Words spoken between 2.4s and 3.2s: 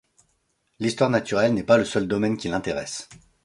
l’intéresse.